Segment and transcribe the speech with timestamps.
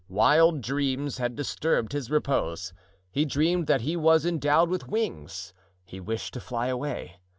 [0.09, 2.73] Wild dreams had disturbed his repose.
[3.11, 7.19] He dreamed that he was endowed with wings—he wished to fly away.